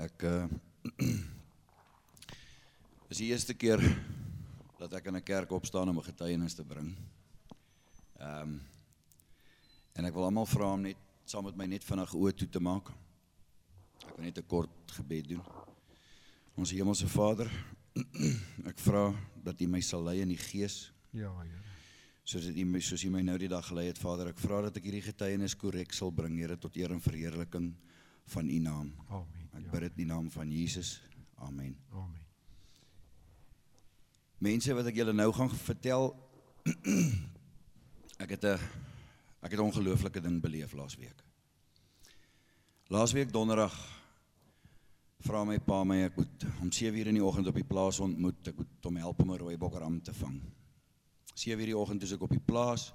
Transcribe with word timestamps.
Ek 0.00 0.22
uh 0.32 0.48
is 3.10 3.18
die 3.18 3.26
eerste 3.34 3.52
keer 3.52 3.82
dat 4.78 4.94
ek 4.96 5.10
in 5.10 5.16
'n 5.18 5.22
kerk 5.22 5.50
opstaan 5.52 5.88
om 5.92 5.98
'n 5.98 6.08
getuienis 6.08 6.54
te 6.54 6.64
bring. 6.64 6.96
Ehm 8.16 8.42
um, 8.42 8.60
en 9.92 10.04
ek 10.04 10.14
wil 10.14 10.24
almal 10.24 10.46
vra 10.46 10.72
om 10.72 10.80
net 10.80 10.96
saam 11.24 11.44
met 11.44 11.56
my 11.56 11.66
net 11.66 11.84
vinnig 11.84 12.14
oë 12.14 12.32
toe 12.32 12.48
te 12.48 12.60
maak. 12.60 12.88
Ek 14.08 14.16
wil 14.16 14.24
net 14.24 14.38
'n 14.38 14.46
kort 14.46 14.92
gebed 14.96 15.28
doen. 15.28 15.42
Ons 16.56 16.70
hemelse 16.70 17.08
Vader, 17.08 17.50
ek 18.72 18.78
vra 18.78 19.12
dat 19.44 19.60
U 19.60 19.66
my 19.66 19.80
sal 19.80 20.02
lei 20.04 20.20
in 20.20 20.28
die 20.28 20.40
Gees. 20.40 20.92
Ja, 21.12 21.28
Here. 21.42 21.60
Soos 22.24 22.46
dit 22.46 22.56
U 22.56 22.64
my 22.64 22.80
soos 22.80 23.04
U 23.04 23.10
my 23.10 23.20
nou 23.20 23.38
die 23.38 23.48
dag 23.48 23.66
gelei 23.66 23.86
het, 23.86 23.98
Vader, 23.98 24.28
ek 24.28 24.38
vra 24.38 24.62
dat 24.62 24.76
ek 24.76 24.84
hierdie 24.84 25.12
getuienis 25.12 25.54
korrek 25.54 25.92
sal 25.92 26.10
bring, 26.10 26.38
Here, 26.38 26.56
tot 26.56 26.76
eer 26.76 26.90
en 26.90 27.00
verheerliking 27.00 27.74
van 27.74 27.90
U 28.48 28.58
naam. 28.58 28.94
Amen. 29.08 29.48
Ek 29.52 29.64
Ja. 29.64 29.70
bid 29.70 29.80
dit 29.80 29.90
in 29.90 29.96
die 29.96 30.06
naam 30.06 30.30
van 30.30 30.50
Jesus. 30.50 31.00
Amen. 31.36 31.76
Amen. 31.92 32.20
Mense 34.38 34.74
wat 34.74 34.86
ek 34.86 34.94
julle 34.96 35.12
nou 35.12 35.32
gaan 35.32 35.50
vertel 35.50 36.14
ek 38.24 38.30
het 38.30 38.44
'n 38.44 38.58
ek 39.42 39.50
het 39.50 39.60
'n 39.60 39.68
ongelooflike 39.68 40.20
ding 40.20 40.40
beleef 40.40 40.72
laasweek. 40.72 41.24
Laasweek 42.88 43.32
donderdag 43.32 43.74
vra 45.20 45.44
my 45.44 45.58
pa 45.58 45.84
my 45.84 46.04
ek 46.04 46.16
moet 46.16 46.44
om 46.60 46.70
7:00 46.72 47.06
in 47.08 47.14
die 47.14 47.24
oggend 47.24 47.46
op 47.46 47.54
die 47.54 47.64
plaas 47.64 48.00
ontmoet. 48.00 48.48
Ek 48.48 48.56
moet 48.56 48.68
hom 48.84 48.96
help 48.96 49.20
om 49.22 49.30
'n 49.32 49.38
rooi 49.38 49.56
bokram 49.56 50.00
te 50.02 50.12
vang. 50.14 50.40
7:00 51.34 51.64
die 51.66 51.76
oggend 51.76 52.00
toe 52.00 52.14
ek 52.14 52.22
op 52.22 52.30
die 52.30 52.40
plaas 52.46 52.92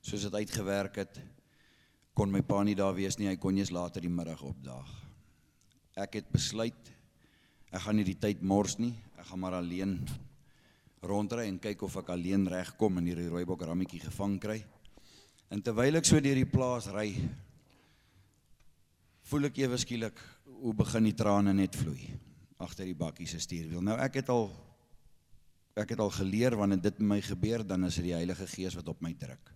soos 0.00 0.22
dit 0.22 0.34
uitgewerk 0.34 0.94
het 0.96 1.20
kon 2.20 2.28
my 2.28 2.42
pa 2.44 2.58
nie 2.60 2.76
daar 2.76 2.92
wees 2.92 3.16
nie. 3.16 3.30
Hy 3.30 3.38
kon 3.40 3.56
eers 3.56 3.70
later 3.72 4.04
die 4.04 4.12
middag 4.12 4.42
opdaag. 4.44 4.88
Ek 5.96 6.18
het 6.18 6.26
besluit 6.28 6.90
ek 7.70 7.84
gaan 7.84 7.96
nie 7.96 8.04
die 8.04 8.18
tyd 8.20 8.42
mors 8.44 8.74
nie. 8.82 8.92
Ek 9.16 9.30
gaan 9.30 9.40
maar 9.40 9.56
alleen 9.56 9.94
rondry 11.06 11.46
en 11.48 11.56
kyk 11.62 11.86
of 11.86 11.94
ek 12.02 12.10
alleen 12.12 12.44
regkom 12.50 12.98
en 13.00 13.06
hierdie 13.08 13.30
rooibok 13.30 13.62
rammetjie 13.64 14.02
gevang 14.02 14.34
kry. 14.42 14.58
En 15.48 15.62
terwyl 15.64 15.96
ek 15.96 16.08
so 16.10 16.20
deur 16.20 16.36
die 16.36 16.50
plaas 16.50 16.90
ry, 16.92 17.14
voel 19.30 19.48
ek 19.48 19.62
ewe 19.62 19.78
skielik 19.80 20.20
hoe 20.60 20.74
begin 20.76 21.08
die 21.08 21.16
trane 21.16 21.54
net 21.56 21.78
vloei 21.78 22.10
agter 22.60 22.84
die 22.84 22.98
bakkie 22.98 23.30
se 23.30 23.40
stuurwiel. 23.40 23.80
Nou 23.86 23.96
ek 23.96 24.20
het 24.20 24.34
al 24.34 24.50
ek 25.80 25.94
het 25.94 26.04
al 26.04 26.12
geleer 26.18 26.58
wanneer 26.58 26.82
dit 26.84 27.00
met 27.00 27.14
my 27.14 27.20
gebeur, 27.24 27.64
dan 27.64 27.88
is 27.88 27.96
dit 27.96 28.10
die 28.10 28.18
Heilige 28.18 28.50
Gees 28.50 28.76
wat 28.76 28.92
op 28.92 29.00
my 29.00 29.14
druk. 29.16 29.54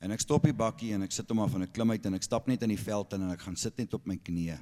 En 0.00 0.14
ek 0.14 0.22
stop 0.24 0.46
die 0.48 0.56
bakkie 0.56 0.94
en 0.96 1.04
ek 1.04 1.12
sit 1.12 1.28
hom 1.28 1.42
af 1.44 1.54
en 1.56 1.66
ek 1.66 1.74
klim 1.76 1.92
uit 1.92 2.06
en 2.08 2.16
ek 2.16 2.24
stap 2.24 2.46
net 2.48 2.62
in 2.64 2.72
die 2.72 2.80
veld 2.80 3.12
in 3.16 3.26
en 3.26 3.34
ek 3.34 3.44
gaan 3.44 3.58
sit 3.60 3.76
net 3.80 3.92
op 3.96 4.06
my 4.08 4.16
knieë. 4.16 4.56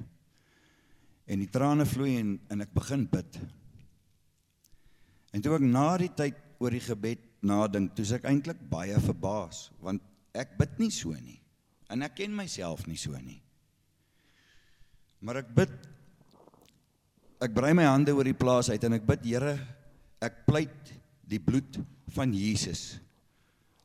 En 1.31 1.39
die 1.39 1.51
trane 1.51 1.85
vloei 1.87 2.17
en 2.19 2.35
en 2.51 2.65
ek 2.65 2.73
begin 2.75 3.05
bid. 3.07 3.39
En 5.31 5.43
toe 5.45 5.55
ek 5.55 5.63
na 5.63 5.89
die 6.01 6.11
tyd 6.11 6.39
oor 6.59 6.75
die 6.75 6.83
gebed 6.83 7.23
nadink, 7.45 7.93
toe 7.95 8.03
is 8.03 8.11
ek 8.17 8.27
eintlik 8.27 8.59
baie 8.67 8.97
verbaas 8.99 9.69
want 9.79 10.03
ek 10.35 10.57
bid 10.59 10.75
nie 10.81 10.91
so 10.91 11.15
nie. 11.15 11.39
En 11.89 12.03
ek 12.03 12.19
ken 12.19 12.35
myself 12.35 12.83
nie 12.89 12.99
so 12.99 13.15
nie. 13.23 13.39
Maar 15.23 15.43
ek 15.45 15.53
bid 15.55 15.71
ek 17.39 17.55
brei 17.55 17.71
my 17.71 17.85
hande 17.87 18.11
oor 18.11 18.27
die 18.27 18.35
plaas 18.35 18.67
uit 18.67 18.83
en 18.83 18.97
ek 18.99 19.07
bid 19.07 19.23
Here, 19.23 19.55
ek 20.19 20.43
pleit 20.43 20.91
die 21.23 21.39
bloed 21.39 21.79
van 22.11 22.33
Jesus 22.35 22.97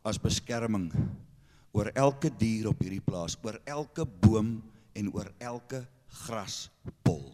as 0.03 0.19
beskerming 0.19 0.89
oor 1.75 1.91
elke 1.98 2.30
dier 2.39 2.69
op 2.70 2.83
hierdie 2.83 3.03
plaas, 3.03 3.36
oor 3.42 3.58
elke 3.67 4.06
boom 4.06 4.56
en 4.94 5.11
oor 5.14 5.33
elke 5.42 5.83
graspol. 6.22 7.33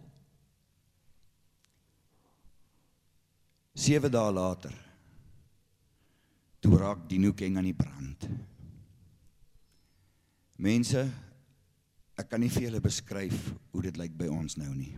7 3.80 4.10
dae 4.12 4.32
later 4.34 4.74
toe 6.60 6.76
raak 6.76 7.06
Dino 7.08 7.32
Keng 7.32 7.56
aan 7.56 7.68
die 7.68 7.76
brand. 7.76 8.26
Mense, 10.60 11.06
ek 12.20 12.28
kan 12.28 12.42
nie 12.42 12.50
vir 12.52 12.66
julle 12.66 12.82
beskryf 12.84 13.46
hoe 13.72 13.84
dit 13.86 13.96
lyk 13.96 14.12
by 14.18 14.28
ons 14.28 14.58
nou 14.60 14.68
nie. 14.74 14.92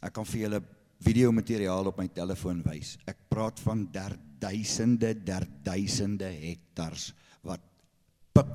Ek 0.00 0.14
kan 0.16 0.24
vir 0.24 0.46
julle 0.46 0.62
video 1.04 1.32
materiaal 1.36 1.90
op 1.90 2.00
my 2.00 2.08
telefoon 2.08 2.62
wys. 2.64 2.94
Ek 3.04 3.26
praat 3.28 3.60
van 3.66 3.84
der 3.92 4.16
duisende, 4.40 5.12
der 5.12 5.44
duisende 5.64 6.30
hektars 6.32 7.10
wat 7.44 7.60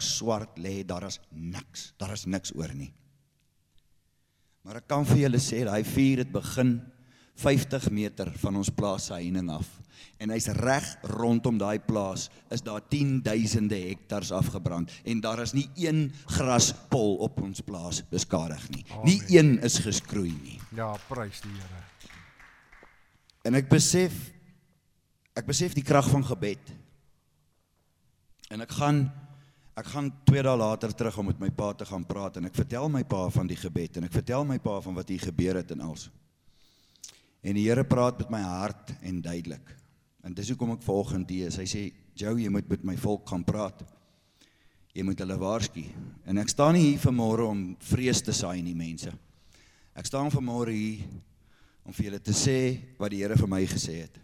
pikswart 0.01 0.57
lê, 0.57 0.81
daar 0.85 1.05
is 1.05 1.19
niks. 1.29 1.93
Daar 1.97 2.13
is 2.13 2.25
niks 2.25 2.53
oor 2.55 2.73
nie. 2.73 2.91
Maar 4.65 4.81
ek 4.81 4.89
kan 4.89 5.05
vir 5.05 5.25
julle 5.25 5.41
sê 5.41 5.63
daai 5.65 5.83
vuur 5.85 6.21
het 6.21 6.31
begin 6.33 6.79
50 7.41 7.87
meter 7.93 8.29
van 8.41 8.57
ons 8.59 8.69
plaas 8.69 9.07
se 9.09 9.15
heining 9.15 9.49
af 9.49 9.65
en 10.21 10.29
hy's 10.29 10.51
reg 10.53 10.85
rondom 11.09 11.57
daai 11.57 11.79
plaas 11.81 12.27
is 12.53 12.61
daar 12.61 12.83
10000de 12.91 13.79
hektars 13.87 14.29
afgebrand 14.37 14.91
en 15.05 15.21
daar 15.21 15.41
is 15.41 15.55
nie 15.57 15.65
een 15.81 16.11
graspol 16.35 17.17
op 17.25 17.41
ons 17.41 17.63
plaas 17.65 18.03
beskadig 18.11 18.67
nie. 18.69 18.85
Nie 19.05 19.17
Amen. 19.21 19.33
een 19.37 19.51
is 19.65 19.79
geskroei 19.81 20.33
nie. 20.43 20.59
Ja, 20.77 20.93
prys 21.09 21.41
die 21.41 21.55
Here. 21.55 21.81
En 23.49 23.57
ek 23.57 23.69
besef 23.69 24.13
ek 25.33 25.47
besef 25.47 25.73
die 25.73 25.85
krag 25.85 26.05
van 26.11 26.25
gebed. 26.27 26.61
En 28.51 28.61
ek 28.61 28.77
gaan 28.77 29.07
ek 29.79 29.87
gaan 29.93 30.09
2 30.27 30.43
dae 30.43 30.57
later 30.57 30.93
terug 30.93 31.17
om 31.21 31.29
met 31.31 31.39
my 31.39 31.49
pa 31.55 31.71
te 31.73 31.85
gaan 31.87 32.03
praat 32.07 32.37
en 32.37 32.49
ek 32.49 32.57
vertel 32.59 32.89
my 32.91 33.03
pa 33.07 33.27
van 33.31 33.47
die 33.47 33.59
gebed 33.59 33.97
en 33.97 34.07
ek 34.07 34.17
vertel 34.17 34.43
my 34.47 34.57
pa 34.59 34.79
van 34.83 34.97
wat 34.97 35.09
hier 35.09 35.23
gebeur 35.23 35.61
het 35.61 35.71
en 35.71 35.85
als. 35.87 36.09
En 37.41 37.57
die 37.57 37.65
Here 37.65 37.83
praat 37.87 38.19
met 38.21 38.33
my 38.35 38.41
hart 38.43 38.93
en 39.01 39.21
duidelik. 39.21 39.71
En 40.21 40.35
dis 40.37 40.51
hoekom 40.53 40.75
ek 40.75 40.83
vanoggend 40.85 41.31
hier 41.33 41.47
is. 41.49 41.57
Hy 41.57 41.65
sê, 41.65 41.93
"Jou, 42.13 42.37
jy 42.39 42.49
moet 42.49 42.69
met 42.69 42.83
my 42.83 42.95
volk 42.97 43.27
gaan 43.27 43.43
praat. 43.43 43.81
Jy 44.93 45.03
moet 45.03 45.19
hulle 45.19 45.37
waarsku." 45.37 45.85
En 46.25 46.37
ek 46.37 46.49
staan 46.49 46.73
nie 46.73 46.91
hier 46.91 46.99
vanmôre 46.99 47.47
om 47.47 47.75
vrees 47.79 48.21
te 48.21 48.31
saai 48.31 48.61
nie, 48.61 48.75
mense. 48.75 49.11
Ek 49.95 50.05
staan 50.05 50.29
vanmôre 50.29 50.71
hier 50.71 50.99
om 51.83 51.93
vir 51.93 52.05
julle 52.05 52.19
te 52.19 52.31
sê 52.31 52.79
wat 52.99 53.09
die 53.09 53.23
Here 53.23 53.35
vir 53.35 53.47
my 53.47 53.65
gesê 53.65 54.01
het. 54.01 54.19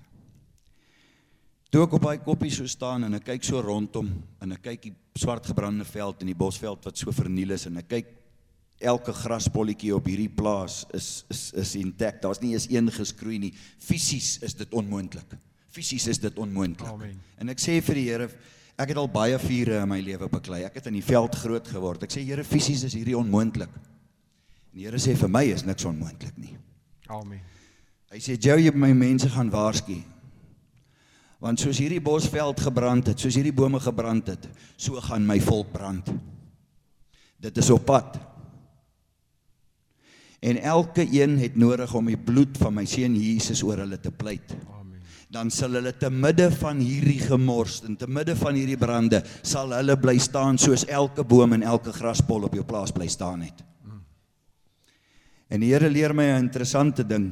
Toe 1.77 1.83
ek 1.85 1.91
op 1.93 2.05
daai 2.07 2.23
koppie 2.25 2.49
so 2.49 2.65
staan 2.65 3.03
en 3.05 3.13
ek 3.19 3.27
kyk 3.27 3.43
so 3.45 3.59
rondom 3.61 4.07
en 4.41 4.53
ek 4.55 4.63
kyk 4.65 4.79
die 4.87 4.93
swart 5.21 5.45
gebrande 5.45 5.85
veld 5.85 6.23
en 6.23 6.31
die 6.31 6.39
bosveld 6.39 6.87
wat 6.87 6.97
so 6.97 7.13
verniel 7.13 7.53
is 7.53 7.67
en 7.69 7.77
ek 7.77 7.85
kyk 7.91 8.09
elke 8.89 9.13
graspolletjie 9.13 9.91
op 9.93 10.09
hierdie 10.09 10.31
plaas 10.39 10.79
is 10.97 11.27
is 11.29 11.43
is 11.53 11.75
intact. 11.77 12.23
Daar's 12.23 12.41
nie 12.41 12.55
eens 12.55 12.65
een 12.71 12.89
geskroei 12.89 13.37
nie. 13.43 13.51
Fisies 13.77 14.39
is 14.41 14.57
dit 14.57 14.73
onmoontlik. 14.73 15.37
Fisies 15.69 16.09
is 16.15 16.23
dit 16.25 16.41
onmoontlik. 16.41 16.89
Amen. 16.89 17.21
En 17.37 17.53
ek 17.53 17.61
sê 17.61 17.77
vir 17.91 18.01
die 18.01 18.07
Here, 18.09 18.31
ek 18.73 18.95
het 18.95 19.03
al 19.05 19.13
baie 19.13 19.37
vure 19.45 19.77
in 19.83 19.93
my 19.93 20.01
lewe 20.01 20.33
beklei. 20.33 20.63
Ek 20.65 20.81
het 20.81 20.89
in 20.89 20.97
die 20.97 21.05
veld 21.05 21.37
groot 21.45 21.73
geword. 21.77 22.09
Ek 22.09 22.17
sê 22.17 22.25
Here, 22.25 22.41
fisies 22.57 22.87
is 22.89 22.97
hierdie 22.97 23.19
onmoontlik. 23.21 23.69
En 24.73 24.81
die 24.81 24.89
Here 24.89 24.97
sê 24.97 25.13
vir 25.13 25.29
my 25.29 25.45
is 25.53 25.69
niks 25.69 25.85
onmoontlik 25.85 26.41
nie. 26.41 26.57
Amen. 27.05 27.45
Hy 28.09 28.25
sê 28.31 28.33
jou 28.33 28.57
jy 28.57 28.73
my 28.73 28.95
mense 28.97 29.29
gaan 29.29 29.53
waarsku. 29.53 30.01
Want 31.43 31.61
soos 31.61 31.77
hierdie 31.77 32.01
bosveld 32.01 32.61
gebrand 32.65 33.11
het, 33.11 33.21
soos 33.21 33.35
hierdie 33.37 33.53
bome 33.53 33.79
gebrand 33.81 34.31
het, 34.33 34.47
so 34.75 34.97
gaan 35.05 35.25
my 35.27 35.37
volk 35.43 35.69
brand. 35.73 36.09
Dit 37.37 37.57
is 37.61 37.69
op 37.69 37.85
pad. 37.85 38.17
En 40.41 40.57
elke 40.61 41.05
een 41.11 41.37
het 41.41 41.55
nodig 41.55 41.93
om 41.93 42.09
die 42.09 42.17
bloed 42.17 42.57
van 42.57 42.73
my 42.73 42.85
seun 42.89 43.15
Jesus 43.17 43.61
oor 43.65 43.83
hulle 43.83 43.99
te 44.01 44.11
pleit. 44.11 44.53
Amen. 44.73 45.01
Dan 45.33 45.49
sal 45.53 45.77
hulle 45.77 45.93
te 45.97 46.09
midde 46.13 46.49
van 46.57 46.81
hierdie 46.81 47.19
gemors 47.19 47.81
en 47.85 47.97
te 47.97 48.09
midde 48.09 48.35
van 48.37 48.57
hierdie 48.57 48.77
brande 48.79 49.21
sal 49.41 49.73
hulle 49.77 49.97
bly 50.01 50.17
staan 50.21 50.57
soos 50.61 50.85
elke 50.89 51.25
boom 51.25 51.57
en 51.57 51.65
elke 51.65 51.93
graspol 51.93 52.49
op 52.49 52.57
jou 52.57 52.65
plaas 52.65 52.93
bly 52.95 53.09
staan 53.11 53.45
het. 53.45 53.65
En 55.47 55.63
die 55.63 55.71
Here 55.71 55.89
leer 55.89 56.13
my 56.13 56.23
'n 56.23 56.43
interessante 56.43 57.07
ding. 57.07 57.31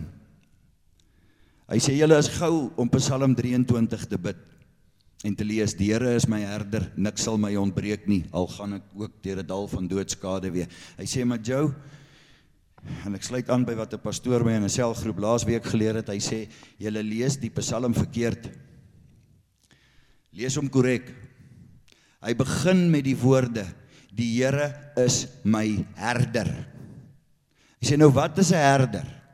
Hy 1.65 1.79
sê 1.81 1.95
julle 1.97 2.17
is 2.21 2.29
gou 2.29 2.69
om 2.77 2.89
Psalm 2.93 3.33
23 3.33 4.03
te 4.05 4.19
bid 4.21 4.41
en 5.25 5.33
te 5.33 5.45
lees: 5.47 5.73
Die 5.73 5.89
Here 5.89 6.11
is 6.13 6.27
my 6.29 6.43
herder, 6.45 6.91
niks 6.95 7.25
sal 7.25 7.39
my 7.41 7.55
ontbreek 7.57 8.05
nie, 8.09 8.21
al 8.29 8.45
gaan 8.53 8.77
ek 8.77 8.91
ook 8.93 9.15
deur 9.25 9.41
'n 9.41 9.47
dal 9.47 9.67
van 9.67 9.87
doodskade 9.87 10.51
weer. 10.53 10.69
Hy 10.97 11.05
sê 11.05 11.25
maar 11.25 11.41
Joe 11.41 11.73
en 13.05 13.15
ek 13.15 13.23
sluit 13.23 13.49
aan 13.49 13.65
by 13.65 13.73
wat 13.73 13.93
'n 13.93 13.97
pastoor 14.03 14.45
my 14.45 14.53
in 14.53 14.63
'n 14.63 14.69
selgroep 14.69 15.17
laasweek 15.17 15.65
geleer 15.65 15.95
het. 15.95 16.09
Hy 16.09 16.19
sê 16.19 16.47
julle 16.77 17.01
lees 17.01 17.37
die 17.37 17.49
Psalm 17.49 17.93
verkeerd. 17.93 18.51
Lees 20.31 20.55
hom 20.55 20.69
korrek. 20.69 21.09
Hy 22.21 22.33
begin 22.33 22.91
met 22.91 23.03
die 23.05 23.17
woorde: 23.17 23.65
Die 24.13 24.37
Here 24.37 24.93
is 24.97 25.27
my 25.43 25.83
herder. 25.95 26.67
Hy 27.81 27.87
sê 27.87 27.97
nou 27.97 28.11
wat 28.11 28.37
is 28.37 28.51
'n 28.51 28.61
herder? 28.61 29.24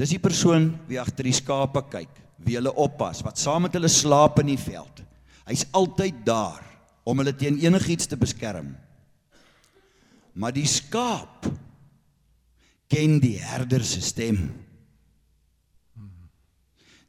Dis 0.00 0.14
die 0.14 0.22
persoon 0.22 0.70
wie 0.88 0.96
agter 1.00 1.26
die 1.28 1.36
skape 1.36 1.82
kyk, 1.92 2.12
wie 2.40 2.56
hulle 2.56 2.72
oppas, 2.80 3.20
wat 3.26 3.36
saam 3.36 3.66
met 3.66 3.74
hulle 3.76 3.90
slaap 3.92 4.38
in 4.40 4.54
die 4.54 4.60
veld. 4.60 5.02
Hy's 5.44 5.66
altyd 5.76 6.22
daar 6.24 6.62
om 7.04 7.20
hulle 7.20 7.34
teen 7.36 7.58
enigiets 7.60 8.08
te 8.08 8.16
beskerm. 8.16 8.72
Maar 10.40 10.54
die 10.56 10.68
skaap 10.68 11.50
ken 12.90 13.18
die 13.20 13.36
herder 13.42 13.84
se 13.84 14.00
stem. 14.00 14.40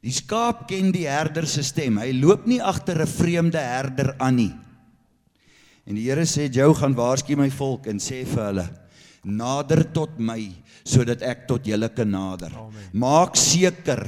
Die 0.02 0.12
skaap 0.12 0.66
ken 0.68 0.90
die 0.92 1.06
herder 1.06 1.46
se 1.48 1.62
stem. 1.64 2.00
Hy 2.02 2.10
loop 2.18 2.44
nie 2.50 2.60
agter 2.60 3.00
'n 3.00 3.06
vreemde 3.06 3.58
herder 3.58 4.16
aan 4.18 4.36
nie. 4.36 4.52
En 5.86 5.94
die 5.94 6.04
Here 6.10 6.26
sê 6.26 6.50
jou 6.52 6.74
gaan 6.74 6.94
waarsku 6.94 7.36
my 7.36 7.50
volk 7.50 7.86
en 7.86 7.98
sê 7.98 8.24
vir 8.26 8.44
hulle: 8.44 8.66
Nader 9.22 9.84
tot 9.94 10.18
my 10.18 10.40
sodat 10.82 11.22
ek 11.22 11.46
tot 11.46 11.66
julle 11.66 11.92
kan 11.94 12.10
nader. 12.10 12.50
Amen. 12.58 12.90
Maak 12.98 13.38
seker 13.38 14.02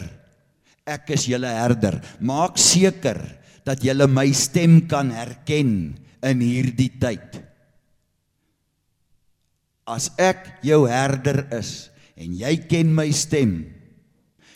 ek 0.84 1.14
is 1.14 1.28
julle 1.30 1.48
herder. 1.48 2.00
Maak 2.20 2.58
seker 2.60 3.20
dat 3.64 3.84
julle 3.84 4.08
my 4.10 4.26
stem 4.36 4.82
kan 4.90 5.12
herken 5.14 5.94
in 6.24 6.42
hierdie 6.42 6.92
tyd. 7.00 7.40
As 9.84 10.10
ek 10.20 10.64
jou 10.64 10.84
herder 10.88 11.44
is 11.54 11.90
en 12.16 12.34
jy 12.36 12.56
ken 12.68 12.92
my 12.96 13.08
stem, 13.14 13.73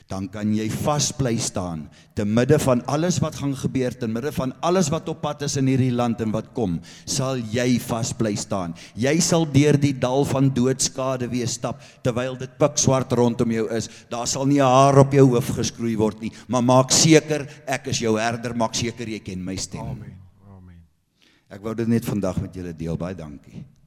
dan 0.08 0.28
kan 0.32 0.49
jy 0.56 0.70
vas 0.72 1.10
bly 1.12 1.37
staan 1.37 1.88
te 2.19 2.25
midde 2.26 2.56
van 2.58 2.81
alles 2.90 3.20
wat 3.22 3.37
gaan 3.38 3.52
gebeur, 3.55 3.94
te 3.94 4.08
midde 4.10 4.32
van 4.34 4.50
alles 4.66 4.88
wat 4.90 5.06
op 5.12 5.20
pad 5.22 5.44
is 5.46 5.55
in 5.60 5.69
hierdie 5.70 5.93
land 5.94 6.19
en 6.25 6.32
wat 6.34 6.49
kom, 6.56 6.78
sal 7.06 7.38
jy 7.52 7.76
vas 7.84 8.10
bly 8.19 8.32
staan. 8.34 8.75
Jy 8.99 9.14
sal 9.22 9.46
deur 9.55 9.78
die 9.78 9.93
dal 9.94 10.26
van 10.26 10.50
doodskade 10.55 11.28
weer 11.31 11.46
stap 11.50 11.84
terwyl 12.02 12.34
dit 12.40 12.58
pikswart 12.58 13.14
rondom 13.14 13.55
jou 13.55 13.69
is. 13.76 13.87
Daar 14.10 14.26
sal 14.26 14.46
nie 14.50 14.58
'n 14.58 14.66
haar 14.66 14.99
op 14.99 15.12
jou 15.12 15.26
hoof 15.34 15.55
geskroei 15.60 15.96
word 15.96 16.20
nie, 16.20 16.32
maar 16.49 16.62
maak 16.62 16.90
seker 16.90 17.46
ek 17.66 17.87
is 17.88 18.00
jou 18.00 18.19
herder, 18.19 18.55
maak 18.56 18.75
seker 18.75 19.06
jy 19.06 19.20
ken 19.20 19.44
my 19.44 19.56
stem. 19.56 19.81
Amen. 19.81 20.19
Amen. 20.50 20.82
Ek 21.50 21.62
wou 21.62 21.75
dit 21.75 21.88
net 21.88 22.05
vandag 22.05 22.40
met 22.40 22.55
julle 22.55 22.76
deel. 22.76 22.96
Baie 22.96 23.14
dankie. 23.14 23.77